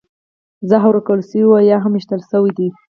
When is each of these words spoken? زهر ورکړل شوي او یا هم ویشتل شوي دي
زهر 0.69 0.87
ورکړل 0.95 1.21
شوي 1.29 1.45
او 1.49 1.67
یا 1.71 1.77
هم 1.83 1.91
ویشتل 1.95 2.21
شوي 2.31 2.51
دي 2.57 2.67